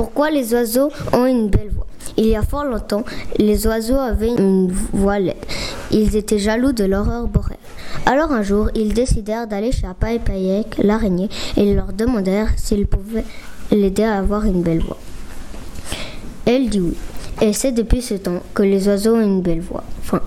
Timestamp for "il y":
2.16-2.34